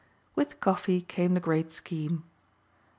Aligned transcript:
With 0.33 0.59
coffee 0.61 1.01
came 1.01 1.35
the 1.35 1.39
great 1.39 1.71
scheme. 1.71 2.23